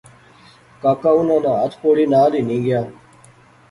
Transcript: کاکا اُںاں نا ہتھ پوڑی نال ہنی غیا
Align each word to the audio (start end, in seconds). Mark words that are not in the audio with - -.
کاکا 0.81 1.11
اُںاں 1.17 1.41
نا 1.45 1.51
ہتھ 1.59 1.75
پوڑی 1.81 2.05
نال 2.13 2.31
ہنی 2.37 2.57
غیا 2.63 2.81